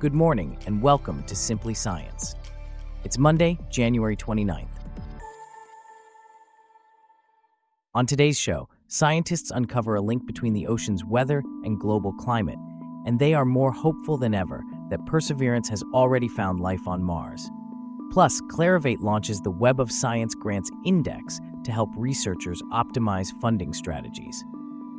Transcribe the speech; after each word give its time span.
Good 0.00 0.14
morning 0.14 0.56
and 0.64 0.80
welcome 0.80 1.24
to 1.24 1.34
Simply 1.34 1.74
Science. 1.74 2.36
It's 3.02 3.18
Monday, 3.18 3.58
January 3.68 4.16
29th. 4.16 4.68
On 7.96 8.06
today's 8.06 8.38
show, 8.38 8.68
scientists 8.86 9.50
uncover 9.50 9.96
a 9.96 10.00
link 10.00 10.24
between 10.24 10.52
the 10.52 10.68
ocean's 10.68 11.04
weather 11.04 11.42
and 11.64 11.80
global 11.80 12.12
climate, 12.12 12.60
and 13.06 13.18
they 13.18 13.34
are 13.34 13.44
more 13.44 13.72
hopeful 13.72 14.16
than 14.16 14.34
ever 14.34 14.62
that 14.88 15.04
Perseverance 15.04 15.68
has 15.68 15.82
already 15.92 16.28
found 16.28 16.60
life 16.60 16.86
on 16.86 17.02
Mars. 17.02 17.50
Plus, 18.12 18.40
Clarivate 18.42 19.00
launches 19.00 19.40
the 19.40 19.50
Web 19.50 19.80
of 19.80 19.90
Science 19.90 20.36
Grants 20.36 20.70
Index 20.84 21.40
to 21.64 21.72
help 21.72 21.90
researchers 21.96 22.62
optimize 22.72 23.32
funding 23.40 23.72
strategies. 23.72 24.44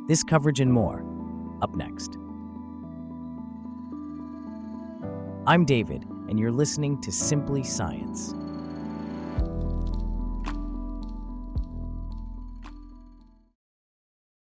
This 0.08 0.22
coverage 0.22 0.60
and 0.60 0.70
more, 0.70 1.06
up 1.62 1.74
next. 1.74 2.18
I'm 5.46 5.64
David, 5.64 6.04
and 6.28 6.38
you're 6.38 6.52
listening 6.52 7.00
to 7.00 7.10
Simply 7.10 7.62
Science. 7.62 8.34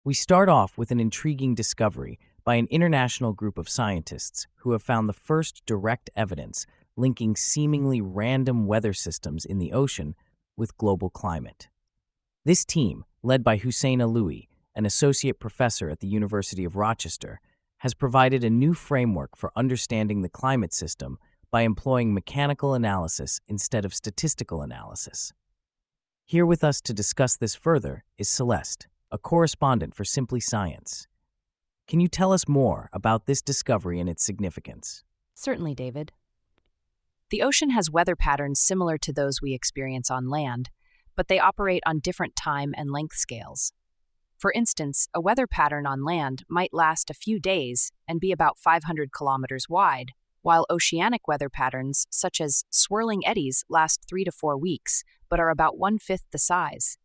We 0.03 0.15
start 0.15 0.49
off 0.49 0.79
with 0.79 0.91
an 0.91 0.99
intriguing 0.99 1.55
discovery 1.55 2.19
by 2.43 2.55
an 2.55 2.69
international 2.71 3.35
group 3.35 3.59
of 3.59 3.69
scientists 3.69 4.47
who 4.57 4.73
have 4.73 4.83
found 4.83 5.09
the 5.11 5.13
first 5.13 5.63
direct 5.67 6.09
evidence 6.17 6.65
linking 6.97 7.37
seemingly 7.37 8.01
random 8.01 8.67
weather 8.67 8.95
systems 8.95 9.45
in 9.45 9.59
the 9.59 9.75
ocean 9.75 10.15
with 10.57 10.79
global 10.79 11.11
climate. 11.11 11.69
This 12.47 12.65
team, 12.65 13.05
led 13.23 13.45
by 13.45 13.59
Hussein 13.59 14.01
Aluie, 14.01 14.49
an 14.75 14.87
associate 14.87 15.39
professor 15.39 15.91
at 15.91 16.01
the 16.01 16.09
University 16.09 16.65
of 16.65 16.77
Rochester, 16.77 17.41
has 17.79 17.95
provided 17.95 18.45
a 18.45 18.51
new 18.51 18.75
framework 18.75 19.37
for 19.37 19.53
understanding 19.57 20.23
the 20.23 20.29
climate 20.29 20.73
system 20.73 21.19
by 21.51 21.63
employing 21.63 22.13
mechanical 22.13 22.75
analysis 22.75 23.41
instead 23.49 23.85
of 23.85 23.95
statistical 23.95 24.63
analysis. 24.63 25.33
Here 26.25 26.45
with 26.45 26.63
us 26.63 26.81
to 26.83 26.93
discuss 26.93 27.37
this 27.37 27.55
further 27.55 28.05
is 28.19 28.29
Celeste, 28.29 28.87
a 29.11 29.17
correspondent 29.17 29.95
for 29.95 30.05
Simply 30.05 30.41
Science. 30.41 31.07
Can 31.87 32.01
you 32.01 32.09
tell 32.09 32.33
us 32.33 32.47
more 32.47 32.91
about 32.93 33.25
this 33.25 33.41
discovery 33.41 33.99
and 33.99 34.11
its 34.11 34.25
significance? 34.25 35.05
Certainly, 35.35 35.75
David. 35.75 36.13
The 37.31 37.43
ocean 37.43 37.71
has 37.71 37.91
weather 37.91 38.17
patterns 38.17 38.61
similar 38.61 38.99
to 38.99 39.13
those 39.13 39.41
we 39.41 39.55
experience 39.55 40.11
on 40.11 40.29
land, 40.29 40.69
but 41.17 41.29
they 41.29 41.39
operate 41.39 41.83
on 41.87 42.01
different 42.01 42.37
time 42.37 42.75
and 42.77 42.91
length 42.91 43.17
scales. 43.17 43.73
For 44.39 44.53
instance, 44.53 45.09
a 45.13 45.21
weather 45.21 45.49
pattern 45.49 45.85
on 45.85 46.05
land 46.05 46.45
might 46.49 46.73
last 46.73 47.11
a 47.11 47.15
few 47.15 47.41
days 47.41 47.91
and 48.07 48.21
be 48.21 48.31
about 48.31 48.57
500 48.57 49.11
kilometers 49.11 49.69
wide, 49.69 50.13
while 50.43 50.65
oceanic 50.71 51.27
weather 51.27 51.49
patterns, 51.49 52.07
such 52.09 52.41
as 52.41 52.65
swirling 52.71 53.27
eddies, 53.27 53.65
last 53.69 54.05
three 54.09 54.23
to 54.23 54.31
four 54.31 54.57
weeks, 54.57 55.03
but 55.29 55.41
are 55.41 55.51
about 55.51 55.77
one 55.77 55.99
fifth 55.99 56.25
the 56.31 56.39
size. 56.39 56.99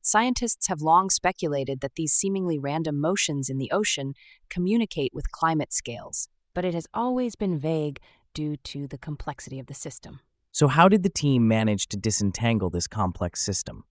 Scientists 0.00 0.68
have 0.68 0.80
long 0.80 1.10
speculated 1.10 1.80
that 1.80 1.96
these 1.96 2.14
seemingly 2.14 2.58
random 2.58 2.98
motions 2.98 3.50
in 3.50 3.58
the 3.58 3.70
ocean 3.70 4.14
communicate 4.48 5.12
with 5.12 5.30
climate 5.32 5.74
scales, 5.74 6.28
but 6.54 6.64
it 6.64 6.72
has 6.72 6.86
always 6.94 7.36
been 7.36 7.58
vague 7.58 7.98
due 8.32 8.56
to 8.58 8.86
the 8.86 8.98
complexity 8.98 9.58
of 9.58 9.66
the 9.66 9.74
system. 9.74 10.20
So, 10.52 10.68
how 10.68 10.88
did 10.88 11.02
the 11.02 11.10
team 11.10 11.46
manage 11.46 11.86
to 11.88 11.98
disentangle 11.98 12.70
this 12.70 12.86
complex 12.86 13.42
system? 13.42 13.84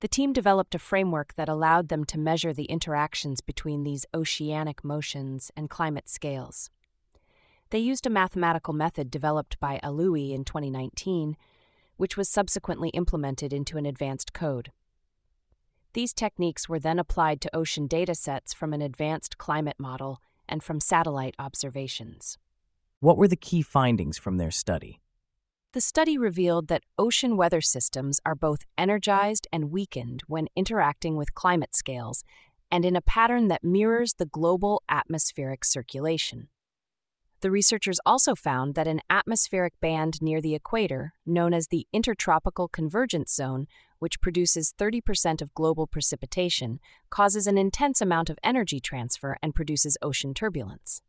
The 0.00 0.08
team 0.08 0.34
developed 0.34 0.74
a 0.74 0.78
framework 0.78 1.34
that 1.34 1.48
allowed 1.48 1.88
them 1.88 2.04
to 2.06 2.18
measure 2.18 2.52
the 2.52 2.64
interactions 2.64 3.40
between 3.40 3.82
these 3.82 4.04
oceanic 4.12 4.84
motions 4.84 5.50
and 5.56 5.70
climate 5.70 6.08
scales. 6.08 6.70
They 7.70 7.78
used 7.78 8.06
a 8.06 8.10
mathematical 8.10 8.74
method 8.74 9.10
developed 9.10 9.58
by 9.58 9.80
Aluie 9.82 10.32
in 10.32 10.44
2019, 10.44 11.36
which 11.96 12.16
was 12.16 12.28
subsequently 12.28 12.90
implemented 12.90 13.52
into 13.52 13.78
an 13.78 13.86
advanced 13.86 14.34
code. 14.34 14.70
These 15.94 16.12
techniques 16.12 16.68
were 16.68 16.78
then 16.78 16.98
applied 16.98 17.40
to 17.40 17.56
ocean 17.56 17.86
data 17.86 18.14
sets 18.14 18.52
from 18.52 18.74
an 18.74 18.82
advanced 18.82 19.38
climate 19.38 19.76
model 19.78 20.20
and 20.46 20.62
from 20.62 20.78
satellite 20.78 21.34
observations. 21.38 22.36
What 23.00 23.16
were 23.16 23.28
the 23.28 23.34
key 23.34 23.62
findings 23.62 24.18
from 24.18 24.36
their 24.36 24.50
study? 24.50 25.00
The 25.76 25.82
study 25.82 26.16
revealed 26.16 26.68
that 26.68 26.84
ocean 26.98 27.36
weather 27.36 27.60
systems 27.60 28.18
are 28.24 28.34
both 28.34 28.60
energized 28.78 29.46
and 29.52 29.70
weakened 29.70 30.22
when 30.26 30.48
interacting 30.56 31.16
with 31.16 31.34
climate 31.34 31.76
scales 31.76 32.24
and 32.70 32.82
in 32.82 32.96
a 32.96 33.02
pattern 33.02 33.48
that 33.48 33.62
mirrors 33.62 34.14
the 34.14 34.24
global 34.24 34.82
atmospheric 34.88 35.66
circulation. 35.66 36.48
The 37.42 37.50
researchers 37.50 38.00
also 38.06 38.34
found 38.34 38.74
that 38.74 38.88
an 38.88 39.02
atmospheric 39.10 39.78
band 39.78 40.22
near 40.22 40.40
the 40.40 40.54
equator, 40.54 41.12
known 41.26 41.52
as 41.52 41.66
the 41.66 41.86
Intertropical 41.92 42.68
Convergence 42.68 43.34
Zone, 43.34 43.66
which 43.98 44.22
produces 44.22 44.72
30% 44.78 45.42
of 45.42 45.52
global 45.52 45.86
precipitation, 45.86 46.80
causes 47.10 47.46
an 47.46 47.58
intense 47.58 48.00
amount 48.00 48.30
of 48.30 48.38
energy 48.42 48.80
transfer 48.80 49.36
and 49.42 49.54
produces 49.54 49.98
ocean 50.00 50.32
turbulence. 50.32 51.02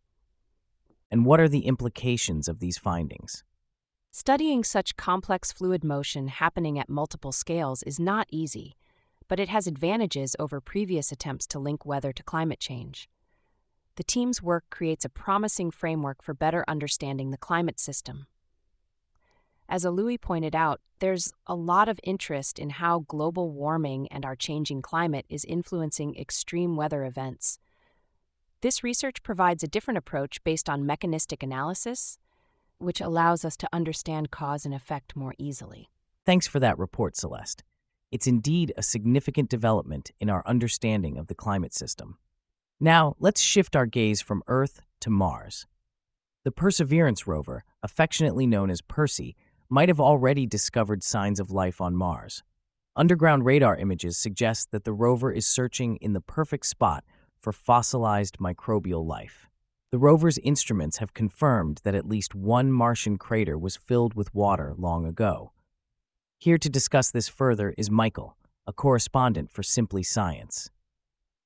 And 1.10 1.26
what 1.26 1.40
are 1.40 1.48
the 1.48 1.68
implications 1.68 2.50
of 2.50 2.60
these 2.60 2.78
findings? 2.78 3.46
Studying 4.12 4.64
such 4.64 4.98
complex 4.98 5.52
fluid 5.52 5.84
motion 5.84 6.28
happening 6.28 6.80
at 6.80 6.90
multiple 6.90 7.32
scales 7.32 7.84
is 7.84 8.00
not 8.00 8.28
easy, 8.32 8.76
but 9.28 9.40
it 9.40 9.50
has 9.50 9.68
advantages 9.68 10.36
over 10.40 10.60
previous 10.60 11.12
attempts 11.12 11.46
to 11.48 11.60
link 11.60 11.86
weather 11.86 12.12
to 12.12 12.24
climate 12.24 12.60
change 12.60 13.10
the 13.98 14.04
team's 14.04 14.44
work 14.44 14.64
creates 14.70 15.04
a 15.04 15.10
promising 15.10 15.72
framework 15.72 16.22
for 16.22 16.34
better 16.34 16.64
understanding 16.68 17.32
the 17.32 17.38
climate 17.38 17.80
system. 17.80 18.28
As 19.68 19.84
Aluie 19.84 20.22
pointed 20.22 20.56
out, 20.56 20.80
there's 21.00 21.34
a 21.48 21.56
lot 21.56 21.90
of 21.90 22.00
interest 22.04 22.58
in 22.58 22.70
how 22.70 23.00
global 23.00 23.52
warming 23.52 24.08
and 24.10 24.24
our 24.24 24.36
changing 24.36 24.84
climate 24.84 25.26
is 25.30 25.44
influencing 25.46 26.16
extreme 26.16 26.76
weather 26.76 27.04
events. 27.04 27.60
This 28.62 28.84
research 28.84 29.24
provides 29.24 29.64
a 29.64 29.68
different 29.68 29.98
approach 29.98 30.44
based 30.44 30.70
on 30.70 30.86
mechanistic 30.86 31.42
analysis, 31.44 32.20
which 32.80 33.02
allows 33.02 33.44
us 33.44 33.58
to 33.58 33.70
understand 33.74 34.32
cause 34.32 34.66
and 34.66 34.74
effect 34.74 35.16
more 35.16 35.34
easily. 35.38 35.90
Thanks 36.26 36.48
for 36.48 36.60
that 36.60 36.78
report, 36.78 37.16
Celeste. 37.16 37.64
It's 38.12 38.28
indeed 38.28 38.74
a 38.78 38.84
significant 38.84 39.50
development 39.50 40.12
in 40.20 40.30
our 40.30 40.44
understanding 40.46 41.18
of 41.18 41.28
the 41.28 41.36
climate 41.36 41.74
system. 41.74 42.18
Now, 42.80 43.16
let's 43.20 43.42
shift 43.42 43.76
our 43.76 43.86
gaze 43.86 44.22
from 44.22 44.44
Earth 44.48 44.82
to 45.02 45.10
Mars. 45.10 45.66
The 46.44 46.52
Perseverance 46.52 47.28
rover, 47.28 47.64
affectionately 47.84 48.48
known 48.48 48.70
as 48.70 48.82
Percy, 48.82 49.36
might 49.70 49.90
have 49.90 50.00
already 50.00 50.46
discovered 50.46 51.04
signs 51.04 51.40
of 51.40 51.52
life 51.52 51.82
on 51.82 51.96
Mars. 51.96 52.44
Underground 52.96 53.46
radar 53.46 53.76
images 53.76 54.18
suggest 54.18 54.72
that 54.72 54.84
the 54.84 54.94
rover 54.94 55.32
is 55.32 55.46
searching 55.46 55.98
in 55.98 56.14
the 56.14 56.22
perfect 56.22 56.66
spot 56.66 57.04
for 57.38 57.52
fossilized 57.52 58.38
microbial 58.40 59.06
life. 59.06 59.48
The 59.98 60.04
rover's 60.04 60.38
instruments 60.38 60.98
have 60.98 61.16
confirmed 61.16 61.82
that 61.84 61.96
at 61.96 62.08
least 62.08 62.36
one 62.36 62.72
Martian 62.72 63.18
crater 63.18 63.58
was 63.58 63.76
filled 63.76 64.14
with 64.14 64.32
water 64.32 64.76
long 64.78 65.08
ago. 65.08 65.54
Here 66.38 66.60
to 66.60 66.70
discuss 66.70 67.10
this 67.10 67.28
further 67.28 67.74
is 67.80 67.90
Michael, 67.90 68.38
a 68.68 68.74
correspondent 68.74 69.50
for 69.52 69.64
Simply 69.64 70.04
Science. 70.04 70.70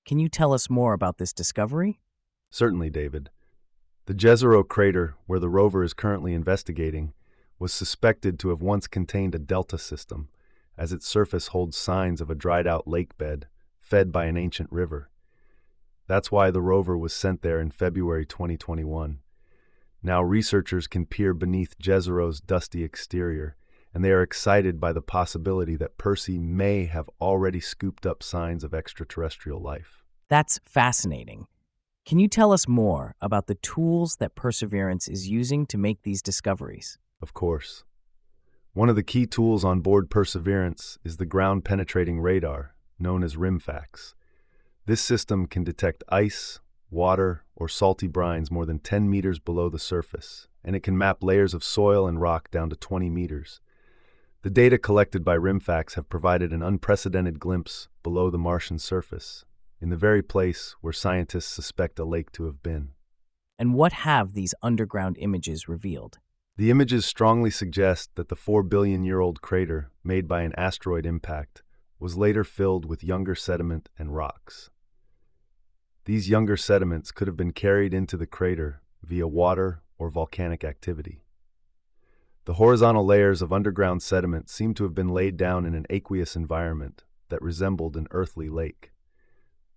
Can 0.05 0.19
you 0.19 0.27
tell 0.27 0.51
us 0.51 0.69
more 0.69 0.91
about 0.91 1.17
this 1.17 1.31
discovery? 1.31 2.01
Certainly, 2.49 2.89
David. 2.89 3.29
The 4.07 4.13
Jezero 4.13 4.67
crater, 4.67 5.15
where 5.27 5.39
the 5.39 5.47
rover 5.47 5.81
is 5.81 5.93
currently 5.93 6.33
investigating, 6.33 7.13
was 7.57 7.71
suspected 7.71 8.37
to 8.39 8.49
have 8.49 8.61
once 8.61 8.85
contained 8.85 9.33
a 9.33 9.39
delta 9.39 9.77
system, 9.77 10.27
as 10.77 10.91
its 10.91 11.07
surface 11.07 11.47
holds 11.47 11.77
signs 11.77 12.19
of 12.19 12.29
a 12.29 12.35
dried 12.35 12.67
out 12.67 12.85
lake 12.85 13.17
bed 13.17 13.47
fed 13.79 14.11
by 14.11 14.25
an 14.25 14.35
ancient 14.35 14.69
river. 14.73 15.09
That's 16.11 16.29
why 16.29 16.51
the 16.51 16.61
rover 16.61 16.97
was 16.97 17.13
sent 17.13 17.41
there 17.41 17.61
in 17.61 17.71
February 17.71 18.25
2021. 18.25 19.19
Now 20.03 20.21
researchers 20.21 20.85
can 20.85 21.05
peer 21.05 21.33
beneath 21.33 21.79
Jezero's 21.79 22.41
dusty 22.41 22.83
exterior 22.83 23.55
and 23.93 24.03
they 24.03 24.11
are 24.11 24.21
excited 24.21 24.77
by 24.77 24.91
the 24.91 25.01
possibility 25.01 25.77
that 25.77 25.97
Percy 25.97 26.37
may 26.37 26.83
have 26.83 27.09
already 27.21 27.61
scooped 27.61 28.05
up 28.05 28.21
signs 28.23 28.65
of 28.65 28.73
extraterrestrial 28.73 29.61
life. 29.61 30.03
That's 30.27 30.59
fascinating. 30.65 31.47
Can 32.05 32.19
you 32.19 32.27
tell 32.27 32.51
us 32.51 32.67
more 32.67 33.15
about 33.21 33.47
the 33.47 33.55
tools 33.55 34.17
that 34.17 34.35
Perseverance 34.35 35.07
is 35.07 35.29
using 35.29 35.65
to 35.67 35.77
make 35.77 36.01
these 36.03 36.21
discoveries? 36.21 36.97
Of 37.21 37.33
course. 37.33 37.85
One 38.73 38.89
of 38.89 38.97
the 38.97 39.01
key 39.03 39.27
tools 39.27 39.63
on 39.63 39.79
board 39.79 40.09
Perseverance 40.09 40.99
is 41.05 41.15
the 41.15 41.25
ground 41.25 41.63
penetrating 41.63 42.19
radar, 42.19 42.75
known 42.99 43.23
as 43.23 43.37
RIMFAX. 43.37 44.13
This 44.85 45.01
system 45.01 45.45
can 45.45 45.63
detect 45.63 46.03
ice, 46.09 46.59
water, 46.89 47.43
or 47.55 47.69
salty 47.69 48.07
brines 48.07 48.49
more 48.49 48.65
than 48.65 48.79
10 48.79 49.09
meters 49.09 49.37
below 49.37 49.69
the 49.69 49.77
surface, 49.79 50.47
and 50.63 50.75
it 50.75 50.81
can 50.81 50.97
map 50.97 51.23
layers 51.23 51.53
of 51.53 51.63
soil 51.63 52.07
and 52.07 52.19
rock 52.19 52.49
down 52.49 52.69
to 52.71 52.75
20 52.75 53.09
meters. 53.09 53.61
The 54.41 54.49
data 54.49 54.79
collected 54.79 55.23
by 55.23 55.37
RIMFAX 55.37 55.93
have 55.93 56.09
provided 56.09 56.51
an 56.51 56.63
unprecedented 56.63 57.39
glimpse 57.39 57.89
below 58.01 58.31
the 58.31 58.39
Martian 58.39 58.79
surface, 58.79 59.45
in 59.79 59.89
the 59.89 59.95
very 59.97 60.23
place 60.23 60.75
where 60.81 60.93
scientists 60.93 61.45
suspect 61.45 61.99
a 61.99 62.03
lake 62.03 62.31
to 62.31 62.45
have 62.45 62.63
been. 62.63 62.89
And 63.59 63.75
what 63.75 63.93
have 63.93 64.33
these 64.33 64.55
underground 64.63 65.17
images 65.19 65.69
revealed? 65.69 66.17
The 66.57 66.71
images 66.71 67.05
strongly 67.05 67.51
suggest 67.51 68.09
that 68.15 68.29
the 68.29 68.35
4 68.35 68.63
billion 68.63 69.03
year 69.03 69.19
old 69.19 69.41
crater, 69.41 69.91
made 70.03 70.27
by 70.27 70.41
an 70.41 70.53
asteroid 70.57 71.05
impact, 71.05 71.61
was 72.01 72.17
later 72.17 72.43
filled 72.43 72.83
with 72.83 73.03
younger 73.03 73.35
sediment 73.35 73.87
and 73.95 74.15
rocks. 74.15 74.71
These 76.05 76.29
younger 76.29 76.57
sediments 76.57 77.11
could 77.11 77.27
have 77.27 77.37
been 77.37 77.53
carried 77.53 77.93
into 77.93 78.17
the 78.17 78.25
crater 78.25 78.81
via 79.03 79.27
water 79.27 79.83
or 79.99 80.09
volcanic 80.09 80.63
activity. 80.63 81.21
The 82.45 82.55
horizontal 82.55 83.05
layers 83.05 83.43
of 83.43 83.53
underground 83.53 84.01
sediment 84.01 84.49
seem 84.49 84.73
to 84.73 84.83
have 84.83 84.95
been 84.95 85.09
laid 85.09 85.37
down 85.37 85.63
in 85.63 85.75
an 85.75 85.85
aqueous 85.91 86.35
environment 86.35 87.03
that 87.29 87.39
resembled 87.39 87.95
an 87.95 88.07
earthly 88.09 88.49
lake. 88.49 88.91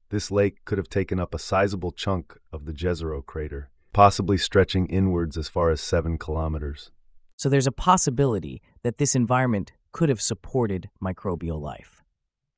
This 0.08 0.30
lake 0.30 0.64
could 0.64 0.78
have 0.78 0.88
taken 0.88 1.20
up 1.20 1.34
a 1.34 1.38
sizable 1.38 1.92
chunk 1.92 2.38
of 2.50 2.64
the 2.64 2.72
Jezero 2.72 3.24
crater, 3.24 3.68
possibly 3.92 4.38
stretching 4.38 4.86
inwards 4.86 5.36
as 5.36 5.50
far 5.50 5.68
as 5.68 5.82
seven 5.82 6.16
kilometers. 6.16 6.90
So 7.36 7.50
there's 7.50 7.66
a 7.66 7.72
possibility 7.72 8.62
that 8.82 8.96
this 8.96 9.14
environment 9.14 9.72
could 9.92 10.08
have 10.08 10.22
supported 10.22 10.88
microbial 11.02 11.60
life. 11.60 11.93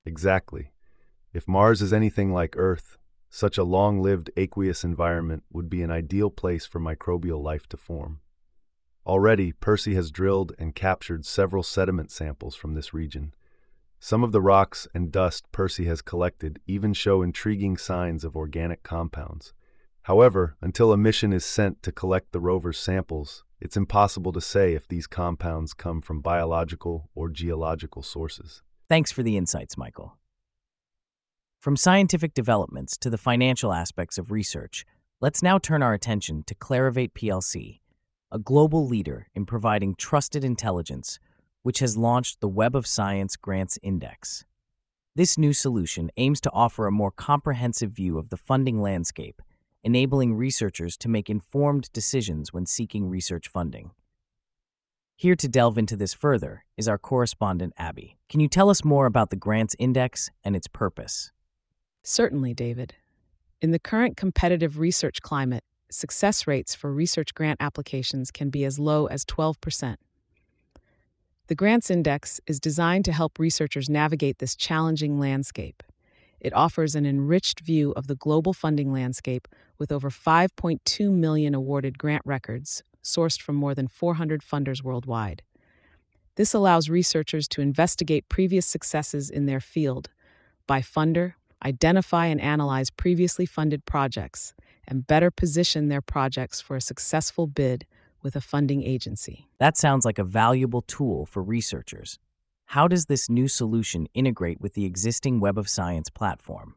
Exactly. 0.06 0.72
If 1.34 1.48
Mars 1.48 1.82
is 1.82 1.92
anything 1.92 2.32
like 2.32 2.54
Earth, 2.56 2.96
such 3.28 3.58
a 3.58 3.64
long 3.64 4.00
lived 4.00 4.30
aqueous 4.36 4.84
environment 4.84 5.42
would 5.52 5.68
be 5.68 5.82
an 5.82 5.90
ideal 5.90 6.30
place 6.30 6.64
for 6.64 6.80
microbial 6.80 7.42
life 7.42 7.68
to 7.68 7.76
form. 7.76 8.20
Already, 9.04 9.52
Percy 9.52 9.94
has 9.94 10.10
drilled 10.10 10.52
and 10.58 10.74
captured 10.74 11.26
several 11.26 11.62
sediment 11.62 12.10
samples 12.10 12.54
from 12.56 12.74
this 12.74 12.94
region. 12.94 13.34
Some 13.98 14.22
of 14.22 14.32
the 14.32 14.40
rocks 14.40 14.86
and 14.94 15.12
dust 15.12 15.50
Percy 15.52 15.86
has 15.86 16.02
collected 16.02 16.60
even 16.66 16.92
show 16.92 17.22
intriguing 17.22 17.76
signs 17.76 18.24
of 18.24 18.36
organic 18.36 18.82
compounds. 18.82 19.52
However, 20.02 20.56
until 20.60 20.92
a 20.92 20.96
mission 20.96 21.32
is 21.32 21.44
sent 21.44 21.82
to 21.82 21.92
collect 21.92 22.32
the 22.32 22.40
rover's 22.40 22.78
samples, 22.78 23.44
it's 23.60 23.76
impossible 23.76 24.32
to 24.32 24.40
say 24.40 24.74
if 24.74 24.86
these 24.86 25.06
compounds 25.06 25.74
come 25.74 26.00
from 26.00 26.20
biological 26.20 27.10
or 27.14 27.28
geological 27.28 28.02
sources. 28.02 28.62
Thanks 28.88 29.10
for 29.10 29.24
the 29.24 29.36
insights, 29.36 29.76
Michael. 29.76 30.16
From 31.58 31.76
scientific 31.76 32.34
developments 32.34 32.96
to 32.98 33.10
the 33.10 33.18
financial 33.18 33.72
aspects 33.72 34.16
of 34.16 34.30
research, 34.30 34.84
let's 35.20 35.42
now 35.42 35.58
turn 35.58 35.82
our 35.82 35.92
attention 35.92 36.44
to 36.46 36.54
Clarivate 36.54 37.12
PLC, 37.12 37.80
a 38.30 38.38
global 38.38 38.86
leader 38.86 39.26
in 39.34 39.44
providing 39.44 39.96
trusted 39.96 40.44
intelligence, 40.44 41.18
which 41.64 41.80
has 41.80 41.96
launched 41.96 42.40
the 42.40 42.48
Web 42.48 42.76
of 42.76 42.86
Science 42.86 43.34
Grants 43.34 43.76
Index. 43.82 44.44
This 45.16 45.36
new 45.36 45.52
solution 45.52 46.08
aims 46.16 46.40
to 46.42 46.52
offer 46.52 46.86
a 46.86 46.92
more 46.92 47.10
comprehensive 47.10 47.90
view 47.90 48.18
of 48.18 48.30
the 48.30 48.36
funding 48.36 48.80
landscape, 48.80 49.42
enabling 49.82 50.34
researchers 50.34 50.96
to 50.98 51.08
make 51.08 51.28
informed 51.28 51.90
decisions 51.92 52.52
when 52.52 52.66
seeking 52.66 53.08
research 53.08 53.48
funding. 53.48 53.90
Here 55.18 55.34
to 55.36 55.48
delve 55.48 55.78
into 55.78 55.96
this 55.96 56.12
further 56.12 56.66
is 56.76 56.88
our 56.88 56.98
correspondent, 56.98 57.72
Abby. 57.78 58.18
Can 58.28 58.40
you 58.40 58.48
tell 58.48 58.68
us 58.68 58.84
more 58.84 59.06
about 59.06 59.30
the 59.30 59.36
Grants 59.36 59.74
Index 59.78 60.30
and 60.44 60.54
its 60.54 60.68
purpose? 60.68 61.32
Certainly, 62.02 62.52
David. 62.52 62.96
In 63.62 63.70
the 63.70 63.78
current 63.78 64.18
competitive 64.18 64.78
research 64.78 65.22
climate, 65.22 65.64
success 65.90 66.46
rates 66.46 66.74
for 66.74 66.92
research 66.92 67.32
grant 67.32 67.56
applications 67.62 68.30
can 68.30 68.50
be 68.50 68.62
as 68.66 68.78
low 68.78 69.06
as 69.06 69.24
12%. 69.24 69.96
The 71.46 71.54
Grants 71.54 71.90
Index 71.90 72.38
is 72.46 72.60
designed 72.60 73.06
to 73.06 73.12
help 73.12 73.38
researchers 73.38 73.88
navigate 73.88 74.38
this 74.38 74.54
challenging 74.54 75.18
landscape. 75.18 75.82
It 76.40 76.52
offers 76.52 76.94
an 76.94 77.06
enriched 77.06 77.60
view 77.60 77.92
of 77.92 78.06
the 78.06 78.16
global 78.16 78.52
funding 78.52 78.92
landscape 78.92 79.48
with 79.78 79.90
over 79.90 80.10
5.2 80.10 81.10
million 81.10 81.54
awarded 81.54 81.96
grant 81.96 82.22
records 82.26 82.82
sourced 83.06 83.40
from 83.40 83.54
more 83.54 83.74
than 83.74 83.88
400 83.88 84.42
funders 84.42 84.82
worldwide. 84.82 85.42
This 86.34 86.52
allows 86.52 86.90
researchers 86.90 87.48
to 87.48 87.62
investigate 87.62 88.28
previous 88.28 88.66
successes 88.66 89.30
in 89.30 89.46
their 89.46 89.60
field 89.60 90.10
by 90.66 90.80
funder, 90.80 91.34
identify 91.64 92.26
and 92.26 92.40
analyze 92.40 92.90
previously 92.90 93.46
funded 93.46 93.86
projects, 93.86 94.54
and 94.86 95.06
better 95.06 95.30
position 95.30 95.88
their 95.88 96.02
projects 96.02 96.60
for 96.60 96.76
a 96.76 96.80
successful 96.80 97.46
bid 97.46 97.86
with 98.22 98.36
a 98.36 98.40
funding 98.40 98.82
agency. 98.82 99.48
That 99.58 99.76
sounds 99.76 100.04
like 100.04 100.18
a 100.18 100.24
valuable 100.24 100.82
tool 100.82 101.26
for 101.26 101.42
researchers. 101.42 102.18
How 102.66 102.88
does 102.88 103.06
this 103.06 103.30
new 103.30 103.46
solution 103.46 104.08
integrate 104.12 104.60
with 104.60 104.74
the 104.74 104.84
existing 104.84 105.38
Web 105.38 105.56
of 105.56 105.68
Science 105.68 106.10
platform? 106.10 106.74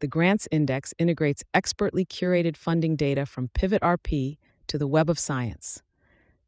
The 0.00 0.08
Grants 0.08 0.48
Index 0.50 0.92
integrates 0.98 1.44
expertly 1.54 2.04
curated 2.04 2.56
funding 2.56 2.96
data 2.96 3.26
from 3.26 3.48
Pivot 3.48 3.82
RP 3.82 4.38
to 4.68 4.78
the 4.78 4.86
Web 4.86 5.08
of 5.08 5.18
Science. 5.18 5.82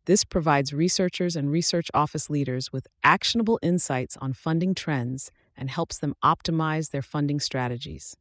This 0.07 0.25
provides 0.25 0.73
researchers 0.73 1.37
and 1.37 1.51
research 1.51 1.89
office 1.93 2.31
leaders 2.31 2.73
with 2.73 2.87
actionable 3.05 3.59
insights 3.63 4.17
on 4.19 4.33
funding 4.33 4.75
trends 4.75 5.31
and 5.57 5.69
helps 5.69 5.99
them 5.99 6.15
optimize 6.25 6.91
their 6.91 7.03
funding 7.03 7.41
strategies. 7.41 8.17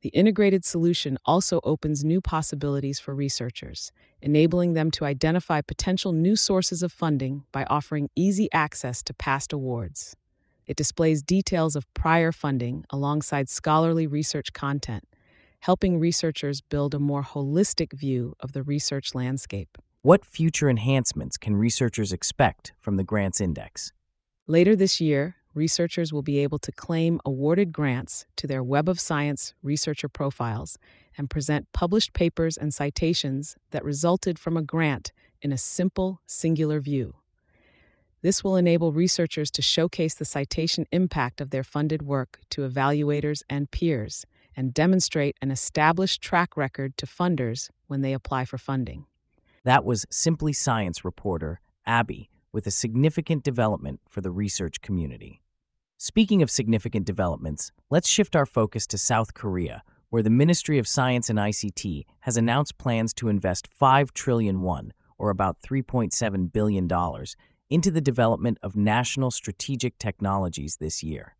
The 0.00 0.08
integrated 0.08 0.64
solution 0.64 1.16
also 1.24 1.60
opens 1.62 2.02
new 2.02 2.20
possibilities 2.20 2.98
for 2.98 3.14
researchers, 3.14 3.92
enabling 4.20 4.72
them 4.72 4.90
to 4.92 5.04
identify 5.04 5.60
potential 5.60 6.10
new 6.10 6.34
sources 6.34 6.82
of 6.82 6.90
funding 6.90 7.44
by 7.52 7.64
offering 7.70 8.10
easy 8.16 8.48
access 8.52 9.00
to 9.04 9.14
past 9.14 9.52
awards. 9.52 10.16
It 10.66 10.76
displays 10.76 11.22
details 11.22 11.76
of 11.76 11.92
prior 11.94 12.32
funding 12.32 12.84
alongside 12.90 13.48
scholarly 13.48 14.08
research 14.08 14.52
content, 14.52 15.06
helping 15.62 15.96
researchers 15.96 16.60
build 16.60 16.92
a 16.92 16.98
more 16.98 17.22
holistic 17.22 17.92
view 17.92 18.34
of 18.40 18.50
the 18.50 18.64
research 18.64 19.14
landscape. 19.14 19.78
What 20.02 20.24
future 20.24 20.68
enhancements 20.68 21.36
can 21.36 21.54
researchers 21.54 22.12
expect 22.12 22.72
from 22.80 22.96
the 22.96 23.04
Grants 23.04 23.40
Index? 23.40 23.92
Later 24.48 24.74
this 24.74 25.00
year, 25.00 25.36
researchers 25.54 26.12
will 26.12 26.22
be 26.22 26.40
able 26.40 26.58
to 26.58 26.72
claim 26.72 27.20
awarded 27.24 27.72
grants 27.72 28.26
to 28.38 28.48
their 28.48 28.64
Web 28.64 28.88
of 28.88 28.98
Science 28.98 29.54
researcher 29.62 30.08
profiles 30.08 30.78
and 31.16 31.30
present 31.30 31.68
published 31.72 32.12
papers 32.12 32.56
and 32.56 32.74
citations 32.74 33.54
that 33.70 33.84
resulted 33.84 34.40
from 34.40 34.56
a 34.56 34.62
grant 34.62 35.12
in 35.42 35.52
a 35.52 35.58
simple, 35.58 36.20
singular 36.26 36.80
view. 36.80 37.14
This 38.20 38.42
will 38.42 38.56
enable 38.56 38.92
researchers 38.92 39.50
to 39.52 39.62
showcase 39.62 40.14
the 40.14 40.24
citation 40.24 40.86
impact 40.90 41.40
of 41.40 41.50
their 41.50 41.62
funded 41.62 42.02
work 42.02 42.40
to 42.50 42.68
evaluators 42.68 43.44
and 43.48 43.70
peers 43.70 44.26
and 44.56 44.74
demonstrate 44.74 45.36
an 45.42 45.50
established 45.50 46.20
track 46.22 46.56
record 46.56 46.96
to 46.98 47.06
funders 47.06 47.70
when 47.86 48.02
they 48.02 48.12
apply 48.12 48.44
for 48.44 48.58
funding. 48.58 49.06
That 49.64 49.84
was 49.84 50.06
Simply 50.10 50.52
Science 50.52 51.04
reporter 51.04 51.60
Abby 51.86 52.28
with 52.52 52.66
a 52.66 52.70
significant 52.70 53.44
development 53.44 54.00
for 54.08 54.20
the 54.20 54.30
research 54.30 54.80
community. 54.80 55.40
Speaking 55.98 56.42
of 56.42 56.50
significant 56.50 57.06
developments, 57.06 57.70
let's 57.88 58.08
shift 58.08 58.34
our 58.34 58.46
focus 58.46 58.86
to 58.88 58.98
South 58.98 59.34
Korea, 59.34 59.82
where 60.10 60.22
the 60.22 60.30
Ministry 60.30 60.78
of 60.78 60.88
Science 60.88 61.30
and 61.30 61.38
ICT 61.38 62.04
has 62.20 62.36
announced 62.36 62.76
plans 62.76 63.14
to 63.14 63.28
invest 63.28 63.68
5 63.68 64.12
trillion 64.12 64.60
won, 64.60 64.92
or 65.16 65.30
about 65.30 65.62
3.7 65.62 66.52
billion 66.52 66.88
dollars, 66.88 67.36
into 67.70 67.90
the 67.90 68.00
development 68.00 68.58
of 68.62 68.76
national 68.76 69.30
strategic 69.30 69.96
technologies 69.98 70.76
this 70.76 71.02
year. 71.02 71.36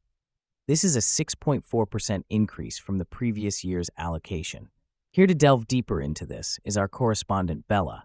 This 0.69 0.85
is 0.85 0.95
a 0.95 1.01
6.4% 1.01 2.23
increase 2.31 2.79
from 2.79 2.99
the 2.99 3.05
previous 3.05 3.65
year's 3.65 3.91
allocation. 3.99 4.69
Here 5.11 5.27
to 5.27 5.35
delve 5.35 5.67
deeper 5.67 6.01
into 6.01 6.25
this 6.25 6.61
is 6.65 6.77
our 6.77 6.87
correspondent 6.87 7.67
Bella. 7.67 8.05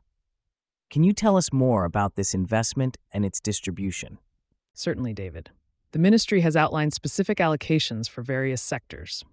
Can 0.90 1.04
you 1.04 1.14
tell 1.14 1.38
us 1.38 1.54
more 1.54 1.86
about 1.86 2.16
this 2.16 2.34
investment 2.34 2.98
and 3.12 3.24
its 3.24 3.40
distribution? 3.40 4.18
Certainly, 4.74 5.14
David. 5.14 5.52
The 5.92 6.00
ministry 6.00 6.42
has 6.42 6.56
outlined 6.56 6.96
specific 6.96 7.38
allocations 7.38 8.10
for 8.10 8.24
various 8.24 8.64
sectors. 8.64 9.24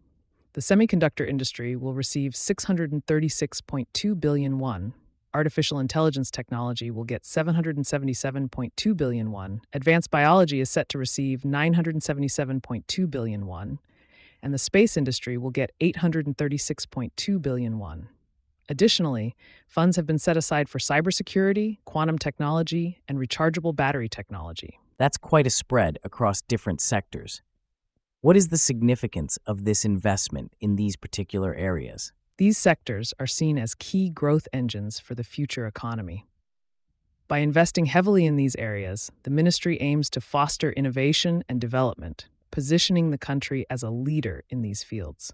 The 0.52 0.60
semiconductor 0.60 1.26
industry 1.26 1.76
will 1.76 1.94
receive 1.94 2.32
636.2 2.32 4.20
billion 4.20 4.58
won. 4.58 4.92
Artificial 5.34 5.80
intelligence 5.80 6.30
technology 6.30 6.92
will 6.92 7.02
get 7.02 7.24
777.2 7.24 8.96
billion 8.96 9.32
won. 9.32 9.62
Advanced 9.72 10.12
biology 10.12 10.60
is 10.60 10.70
set 10.70 10.88
to 10.90 10.98
receive 10.98 11.40
977.2 11.40 13.10
billion 13.10 13.46
won, 13.46 13.80
and 14.40 14.54
the 14.54 14.58
space 14.58 14.96
industry 14.96 15.36
will 15.36 15.50
get 15.50 15.72
836.2 15.80 17.42
billion 17.42 17.80
won. 17.80 18.08
Additionally, 18.68 19.34
funds 19.66 19.96
have 19.96 20.06
been 20.06 20.20
set 20.20 20.36
aside 20.36 20.68
for 20.68 20.78
cybersecurity, 20.78 21.78
quantum 21.84 22.16
technology, 22.16 23.02
and 23.08 23.18
rechargeable 23.18 23.74
battery 23.74 24.08
technology. 24.08 24.78
That's 24.98 25.16
quite 25.16 25.48
a 25.48 25.50
spread 25.50 25.98
across 26.04 26.42
different 26.42 26.80
sectors. 26.80 27.42
What 28.20 28.36
is 28.36 28.48
the 28.48 28.56
significance 28.56 29.36
of 29.46 29.64
this 29.64 29.84
investment 29.84 30.52
in 30.60 30.76
these 30.76 30.94
particular 30.94 31.52
areas? 31.56 32.12
These 32.36 32.58
sectors 32.58 33.14
are 33.20 33.28
seen 33.28 33.58
as 33.58 33.76
key 33.76 34.10
growth 34.10 34.48
engines 34.52 34.98
for 34.98 35.14
the 35.14 35.22
future 35.22 35.68
economy. 35.68 36.26
By 37.28 37.38
investing 37.38 37.86
heavily 37.86 38.26
in 38.26 38.34
these 38.34 38.56
areas, 38.56 39.12
the 39.22 39.30
ministry 39.30 39.80
aims 39.80 40.10
to 40.10 40.20
foster 40.20 40.72
innovation 40.72 41.44
and 41.48 41.60
development, 41.60 42.26
positioning 42.50 43.10
the 43.10 43.18
country 43.18 43.64
as 43.70 43.84
a 43.84 43.90
leader 43.90 44.42
in 44.50 44.62
these 44.62 44.82
fields. 44.82 45.32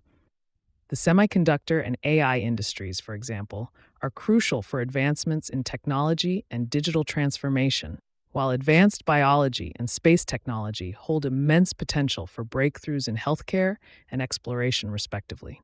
The 0.88 0.96
semiconductor 0.96 1.82
and 1.82 1.96
AI 2.04 2.38
industries, 2.38 3.00
for 3.00 3.14
example, 3.14 3.72
are 4.02 4.10
crucial 4.10 4.60
for 4.60 4.82
advancements 4.82 5.48
in 5.48 5.64
technology 5.64 6.44
and 6.50 6.68
digital 6.68 7.04
transformation, 7.04 7.98
while 8.32 8.50
advanced 8.50 9.06
biology 9.06 9.72
and 9.76 9.88
space 9.88 10.26
technology 10.26 10.90
hold 10.90 11.24
immense 11.24 11.72
potential 11.72 12.26
for 12.26 12.44
breakthroughs 12.44 13.08
in 13.08 13.16
healthcare 13.16 13.76
and 14.10 14.20
exploration, 14.20 14.90
respectively. 14.90 15.62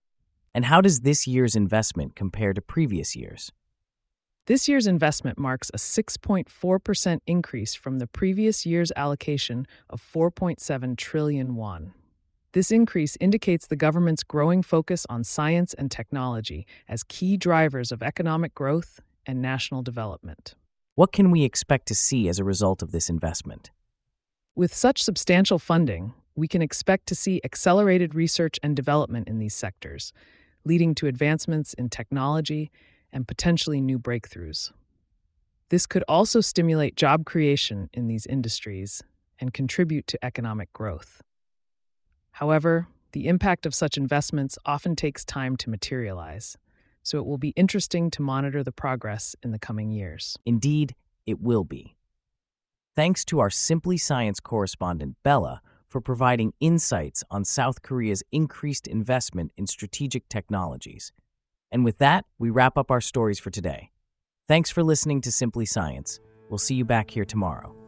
And 0.56 0.64
how 0.64 0.80
does 0.80 1.00
this 1.00 1.26
year's 1.26 1.54
investment 1.54 2.16
compare 2.16 2.54
to 2.54 2.62
previous 2.62 3.14
years? 3.14 3.52
This 4.46 4.70
year's 4.70 4.86
investment 4.86 5.38
marks 5.38 5.70
a 5.74 5.76
6.4% 5.76 7.18
increase 7.26 7.74
from 7.74 7.98
the 7.98 8.06
previous 8.06 8.64
year's 8.64 8.90
allocation 8.96 9.66
of 9.90 10.00
4.7 10.00 10.96
trillion 10.96 11.56
won. 11.56 11.92
This 12.52 12.70
increase 12.70 13.18
indicates 13.20 13.66
the 13.66 13.76
government's 13.76 14.22
growing 14.22 14.62
focus 14.62 15.04
on 15.10 15.24
science 15.24 15.74
and 15.74 15.90
technology 15.90 16.66
as 16.88 17.02
key 17.02 17.36
drivers 17.36 17.92
of 17.92 18.02
economic 18.02 18.54
growth 18.54 19.00
and 19.26 19.42
national 19.42 19.82
development. 19.82 20.54
What 20.94 21.12
can 21.12 21.30
we 21.30 21.44
expect 21.44 21.84
to 21.88 21.94
see 21.94 22.30
as 22.30 22.38
a 22.38 22.44
result 22.44 22.80
of 22.80 22.92
this 22.92 23.10
investment? 23.10 23.72
With 24.54 24.74
such 24.74 25.02
substantial 25.02 25.58
funding, 25.58 26.14
we 26.34 26.48
can 26.48 26.62
expect 26.62 27.06
to 27.08 27.14
see 27.14 27.42
accelerated 27.44 28.14
research 28.14 28.58
and 28.62 28.74
development 28.74 29.28
in 29.28 29.38
these 29.38 29.54
sectors, 29.54 30.14
leading 30.66 30.94
to 30.96 31.06
advancements 31.06 31.72
in 31.74 31.88
technology 31.88 32.70
and 33.12 33.26
potentially 33.26 33.80
new 33.80 33.98
breakthroughs. 33.98 34.72
This 35.68 35.86
could 35.86 36.04
also 36.08 36.40
stimulate 36.40 36.96
job 36.96 37.24
creation 37.24 37.88
in 37.92 38.08
these 38.08 38.26
industries 38.26 39.02
and 39.38 39.54
contribute 39.54 40.06
to 40.08 40.24
economic 40.24 40.72
growth. 40.72 41.22
However, 42.32 42.88
the 43.12 43.28
impact 43.28 43.64
of 43.64 43.74
such 43.74 43.96
investments 43.96 44.58
often 44.66 44.96
takes 44.96 45.24
time 45.24 45.56
to 45.58 45.70
materialize, 45.70 46.56
so 47.02 47.18
it 47.18 47.26
will 47.26 47.38
be 47.38 47.50
interesting 47.50 48.10
to 48.10 48.22
monitor 48.22 48.62
the 48.62 48.72
progress 48.72 49.36
in 49.42 49.52
the 49.52 49.58
coming 49.58 49.90
years. 49.90 50.36
Indeed, 50.44 50.94
it 51.26 51.40
will 51.40 51.64
be. 51.64 51.96
Thanks 52.94 53.24
to 53.26 53.40
our 53.40 53.50
Simply 53.50 53.96
Science 53.96 54.40
correspondent, 54.40 55.16
Bella, 55.22 55.62
for 55.86 56.00
providing 56.00 56.52
insights 56.60 57.22
on 57.30 57.44
South 57.44 57.82
Korea's 57.82 58.22
increased 58.32 58.86
investment 58.86 59.52
in 59.56 59.66
strategic 59.66 60.28
technologies. 60.28 61.12
And 61.70 61.84
with 61.84 61.98
that, 61.98 62.24
we 62.38 62.50
wrap 62.50 62.76
up 62.76 62.90
our 62.90 63.00
stories 63.00 63.38
for 63.38 63.50
today. 63.50 63.90
Thanks 64.48 64.70
for 64.70 64.82
listening 64.82 65.20
to 65.22 65.32
Simply 65.32 65.66
Science. 65.66 66.20
We'll 66.48 66.58
see 66.58 66.74
you 66.74 66.84
back 66.84 67.10
here 67.10 67.24
tomorrow. 67.24 67.85